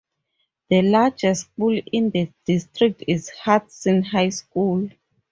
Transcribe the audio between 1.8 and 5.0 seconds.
in the district is Hudson High School.